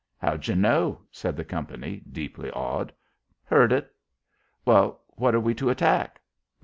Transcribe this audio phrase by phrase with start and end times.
[0.17, 2.91] "How d'you know?" said the company, deeply awed.
[3.43, 3.93] "Heard it."
[4.65, 6.19] "Well, what are we to attack?"